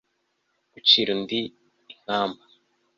[0.73, 1.39] gucira undi
[1.93, 2.43] inkamba